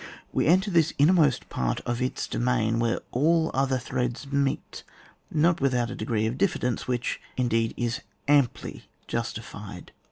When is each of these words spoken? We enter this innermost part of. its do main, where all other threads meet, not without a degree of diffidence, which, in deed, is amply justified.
We 0.33 0.47
enter 0.47 0.71
this 0.71 0.95
innermost 0.97 1.47
part 1.49 1.79
of. 1.81 2.01
its 2.01 2.25
do 2.25 2.39
main, 2.39 2.79
where 2.79 3.01
all 3.11 3.51
other 3.53 3.77
threads 3.77 4.25
meet, 4.31 4.81
not 5.29 5.61
without 5.61 5.91
a 5.91 5.95
degree 5.95 6.25
of 6.25 6.39
diffidence, 6.39 6.87
which, 6.87 7.21
in 7.37 7.47
deed, 7.49 7.75
is 7.77 8.01
amply 8.27 8.85
justified. 9.05 9.91